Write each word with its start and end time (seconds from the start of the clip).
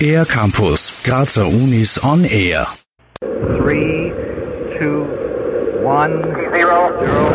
Air 0.00 0.24
Campus, 0.24 1.02
Grazer 1.04 1.44
Unis 1.44 1.98
on 1.98 2.24
Air. 2.26 2.66
3, 3.20 4.12
2, 4.78 5.04
1, 5.82 6.22
0, 6.52 7.00
0. 7.00 7.26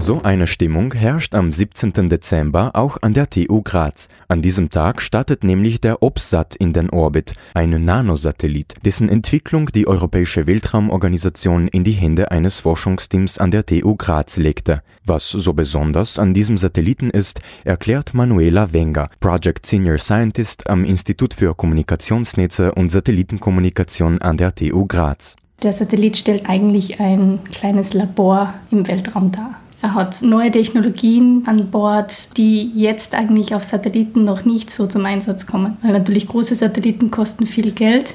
So 0.00 0.22
eine 0.22 0.46
Stimmung 0.46 0.94
herrscht 0.94 1.34
am 1.34 1.52
17. 1.52 2.08
Dezember 2.08 2.70
auch 2.72 2.96
an 3.02 3.12
der 3.12 3.28
TU 3.28 3.60
Graz. 3.60 4.08
An 4.28 4.40
diesem 4.40 4.70
Tag 4.70 5.02
startet 5.02 5.44
nämlich 5.44 5.78
der 5.78 6.02
OPSAT 6.02 6.56
in 6.56 6.72
den 6.72 6.88
Orbit, 6.88 7.34
ein 7.52 7.84
Nanosatellit, 7.84 8.76
dessen 8.82 9.10
Entwicklung 9.10 9.66
die 9.66 9.86
Europäische 9.86 10.46
Weltraumorganisation 10.46 11.68
in 11.68 11.84
die 11.84 11.92
Hände 11.92 12.30
eines 12.30 12.60
Forschungsteams 12.60 13.36
an 13.36 13.50
der 13.50 13.66
TU 13.66 13.94
Graz 13.94 14.38
legte. 14.38 14.80
Was 15.04 15.28
so 15.28 15.52
besonders 15.52 16.18
an 16.18 16.32
diesem 16.32 16.56
Satelliten 16.56 17.10
ist, 17.10 17.40
erklärt 17.64 18.14
Manuela 18.14 18.72
Wenger, 18.72 19.10
Project 19.20 19.66
Senior 19.66 19.98
Scientist 19.98 20.70
am 20.70 20.86
Institut 20.86 21.34
für 21.34 21.54
Kommunikationsnetze 21.54 22.72
und 22.72 22.88
Satellitenkommunikation 22.88 24.22
an 24.22 24.38
der 24.38 24.54
TU 24.54 24.86
Graz. 24.86 25.36
Der 25.62 25.74
Satellit 25.74 26.16
stellt 26.16 26.48
eigentlich 26.48 27.00
ein 27.00 27.40
kleines 27.52 27.92
Labor 27.92 28.54
im 28.70 28.88
Weltraum 28.88 29.30
dar. 29.30 29.59
Er 29.82 29.94
hat 29.94 30.20
neue 30.22 30.50
Technologien 30.50 31.44
an 31.46 31.70
Bord, 31.70 32.36
die 32.36 32.70
jetzt 32.74 33.14
eigentlich 33.14 33.54
auf 33.54 33.62
Satelliten 33.62 34.24
noch 34.24 34.44
nicht 34.44 34.70
so 34.70 34.86
zum 34.86 35.06
Einsatz 35.06 35.46
kommen. 35.46 35.78
Weil 35.82 35.92
natürlich 35.92 36.28
große 36.28 36.54
Satelliten 36.54 37.10
kosten 37.10 37.46
viel 37.46 37.72
Geld 37.72 38.14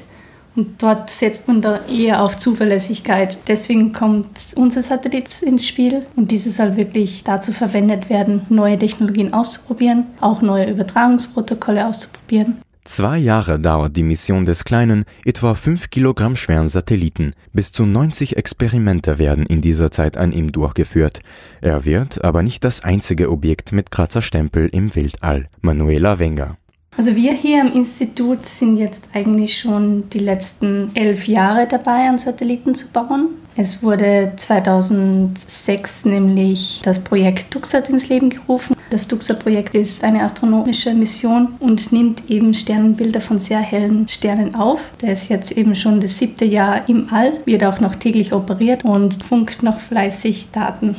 und 0.56 0.82
dort 0.82 1.10
setzt 1.10 1.48
man 1.48 1.60
da 1.60 1.80
eher 1.86 2.22
auf 2.22 2.38
Zuverlässigkeit. 2.38 3.36
Deswegen 3.46 3.92
kommt 3.92 4.28
unser 4.54 4.80
Satellit 4.80 5.42
ins 5.42 5.66
Spiel 5.66 6.06
und 6.16 6.30
dieses 6.30 6.56
soll 6.56 6.76
wirklich 6.76 7.24
dazu 7.24 7.52
verwendet 7.52 8.08
werden, 8.08 8.46
neue 8.48 8.78
Technologien 8.78 9.34
auszuprobieren, 9.34 10.06
auch 10.20 10.42
neue 10.42 10.70
Übertragungsprotokolle 10.70 11.86
auszuprobieren. 11.86 12.56
Zwei 12.86 13.18
Jahre 13.18 13.58
dauert 13.58 13.96
die 13.96 14.04
Mission 14.04 14.46
des 14.46 14.64
kleinen, 14.64 15.06
etwa 15.24 15.54
5 15.54 15.90
Kilogramm 15.90 16.36
schweren 16.36 16.68
Satelliten. 16.68 17.32
Bis 17.52 17.72
zu 17.72 17.84
90 17.84 18.36
Experimente 18.36 19.18
werden 19.18 19.44
in 19.44 19.60
dieser 19.60 19.90
Zeit 19.90 20.16
an 20.16 20.30
ihm 20.30 20.52
durchgeführt. 20.52 21.18
Er 21.60 21.84
wird 21.84 22.24
aber 22.24 22.44
nicht 22.44 22.62
das 22.62 22.84
einzige 22.84 23.32
Objekt 23.32 23.72
mit 23.72 23.90
Kratzerstempel 23.90 24.68
im 24.68 24.94
Weltall. 24.94 25.48
Manuela 25.62 26.20
Wenger. 26.20 26.56
Also 26.96 27.16
wir 27.16 27.32
hier 27.32 27.60
am 27.60 27.72
Institut 27.72 28.46
sind 28.46 28.76
jetzt 28.76 29.08
eigentlich 29.12 29.58
schon 29.58 30.08
die 30.10 30.20
letzten 30.20 30.94
elf 30.94 31.26
Jahre 31.26 31.66
dabei, 31.68 32.08
an 32.08 32.18
Satelliten 32.18 32.76
zu 32.76 32.86
bauen. 32.92 33.30
Es 33.58 33.82
wurde 33.82 34.34
2006 34.36 36.04
nämlich 36.04 36.82
das 36.84 36.98
Projekt 36.98 37.54
DuxSat 37.54 37.88
ins 37.88 38.10
Leben 38.10 38.28
gerufen. 38.28 38.76
Das 38.90 39.08
DuxSat-Projekt 39.08 39.74
ist 39.74 40.04
eine 40.04 40.22
astronomische 40.22 40.92
Mission 40.92 41.54
und 41.58 41.90
nimmt 41.90 42.28
eben 42.28 42.52
Sternenbilder 42.52 43.22
von 43.22 43.38
sehr 43.38 43.60
hellen 43.60 44.08
Sternen 44.08 44.54
auf. 44.54 44.90
Der 45.00 45.14
ist 45.14 45.30
jetzt 45.30 45.52
eben 45.52 45.74
schon 45.74 46.00
das 46.00 46.18
siebte 46.18 46.44
Jahr 46.44 46.86
im 46.86 47.08
All, 47.10 47.32
wird 47.46 47.64
auch 47.64 47.80
noch 47.80 47.96
täglich 47.96 48.34
operiert 48.34 48.84
und 48.84 49.24
funkt 49.24 49.62
noch 49.62 49.80
fleißig 49.80 50.50
Daten. 50.52 50.96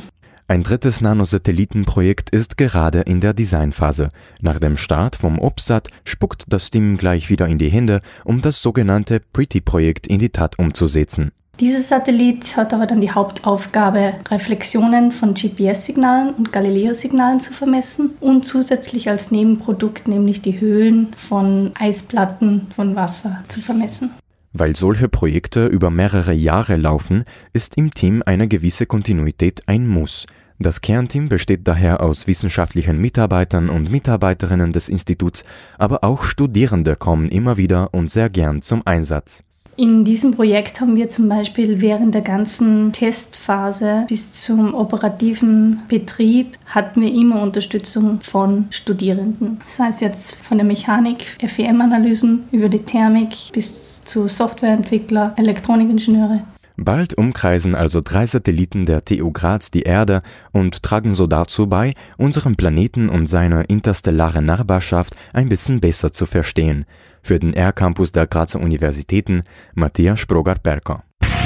Ein 0.48 0.64
drittes 0.64 1.00
Nanosatellitenprojekt 1.02 2.32
ist 2.32 2.58
gerade 2.58 3.02
in 3.02 3.20
der 3.22 3.34
Designphase. 3.34 4.10
Nach 4.42 4.60
dem 4.60 4.78
Start 4.78 5.16
vom 5.16 5.38
OPSAT 5.40 5.90
spuckt 6.06 6.46
das 6.48 6.72
Team 6.72 6.98
gleich 6.98 7.30
wieder 7.30 7.48
in 7.48 7.60
die 7.60 7.70
Hände, 7.70 8.00
um 8.24 8.42
das 8.42 8.62
sogenannte 8.62 9.20
Pretty-Projekt 9.20 10.08
in 10.08 10.20
die 10.20 10.30
Tat 10.30 10.58
umzusetzen. 10.58 11.32
Dieses 11.60 11.90
Satellit 11.90 12.56
hat 12.56 12.72
aber 12.72 12.86
dann 12.86 13.02
die 13.02 13.10
Hauptaufgabe, 13.10 14.14
Reflexionen 14.30 15.12
von 15.12 15.34
GPS-Signalen 15.34 16.36
und 16.36 16.52
Galileo-Signalen 16.52 17.40
zu 17.40 17.52
vermessen 17.52 18.12
und 18.20 18.46
zusätzlich 18.46 19.10
als 19.10 19.32
Nebenprodukt 19.32 20.08
nämlich 20.08 20.44
die 20.44 20.60
Höhen 20.60 21.16
von 21.18 21.72
Eisplatten 21.74 22.68
von 22.76 22.96
Wasser 22.96 23.44
zu 23.48 23.60
vermessen. 23.60 24.12
Weil 24.54 24.76
solche 24.76 25.10
Projekte 25.10 25.66
über 25.66 25.90
mehrere 25.90 26.34
Jahre 26.34 26.78
laufen, 26.78 27.24
ist 27.54 27.76
im 27.76 27.92
Team 27.92 28.22
eine 28.24 28.48
gewisse 28.48 28.86
Kontinuität 28.86 29.62
ein 29.66 29.88
Muss. 29.88 30.28
Das 30.60 30.82
Kernteam 30.82 31.28
besteht 31.28 31.68
daher 31.68 32.02
aus 32.02 32.28
wissenschaftlichen 32.28 33.00
Mitarbeitern 33.00 33.70
und 33.70 33.92
Mitarbeiterinnen 33.92 34.74
des 34.74 34.90
Instituts, 34.90 35.44
aber 35.80 36.04
auch 36.04 36.24
Studierende 36.24 36.96
kommen 36.96 37.30
immer 37.30 37.58
wieder 37.58 37.96
und 37.96 38.12
sehr 38.12 38.30
gern 38.30 38.62
zum 38.62 38.86
Einsatz. 38.86 39.44
In 39.80 40.04
diesem 40.04 40.34
Projekt 40.34 40.82
haben 40.82 40.96
wir 40.96 41.08
zum 41.08 41.30
Beispiel 41.30 41.82
während 41.82 42.16
der 42.16 42.24
ganzen 42.24 42.92
Testphase 42.94 44.06
bis 44.08 44.34
zum 44.34 44.74
operativen 44.74 45.82
Betrieb 45.88 46.58
hatten 46.66 47.02
wir 47.02 47.14
immer 47.14 47.44
Unterstützung 47.44 48.20
von 48.22 48.66
Studierenden. 48.72 49.60
Das 49.66 49.78
heißt 49.78 50.02
jetzt 50.02 50.36
von 50.44 50.58
der 50.58 50.66
Mechanik, 50.66 51.38
FEM-Analysen 51.48 52.46
über 52.52 52.70
die 52.70 52.80
Thermik 52.80 53.30
bis 53.54 54.02
zu 54.02 54.28
Softwareentwickler, 54.28 55.36
Elektronikingenieure. 55.38 56.42
Bald 56.76 57.16
umkreisen 57.16 57.76
also 57.76 58.02
drei 58.04 58.26
Satelliten 58.26 58.88
der 58.88 59.06
TU 59.06 59.32
Graz 59.32 59.70
die 59.70 59.84
Erde 59.84 60.22
und 60.54 60.82
tragen 60.82 61.14
so 61.14 61.28
dazu 61.28 61.68
bei, 61.68 61.94
unseren 62.18 62.56
Planeten 62.56 63.10
und 63.10 63.28
seine 63.28 63.64
interstellare 63.66 64.42
Nachbarschaft 64.42 65.16
ein 65.34 65.50
bisschen 65.50 65.82
besser 65.82 66.12
zu 66.12 66.26
verstehen 66.26 66.86
für 67.28 67.40
den 67.40 67.54
R-Campus 67.54 68.12
der 68.12 68.26
Grazer 68.26 68.60
Universitäten 68.60 69.44
Matthias 69.76 70.20
Sprogart-Berker. 70.22 71.04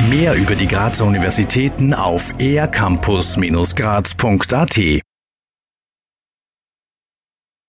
Mehr 0.10 0.36
über 0.36 0.56
die 0.56 0.68
Grazer 0.68 1.06
Universitäten 1.06 1.94
auf 1.94 2.32
ercampus-graz.at 2.40 5.02